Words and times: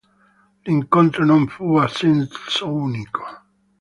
L'incontro 0.63 1.23
non 1.23 1.45
fu 1.47 1.75
a 1.77 1.87
senso 1.87 2.65
unico. 2.73 3.23